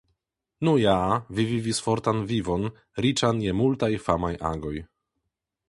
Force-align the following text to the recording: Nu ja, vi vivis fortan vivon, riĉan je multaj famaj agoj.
Nu 0.67 0.71
ja, 0.83 0.93
vi 1.39 1.43
vivis 1.49 1.81
fortan 1.89 2.23
vivon, 2.33 2.65
riĉan 3.07 3.45
je 3.47 3.55
multaj 3.61 3.93
famaj 4.09 4.35
agoj. 4.53 4.77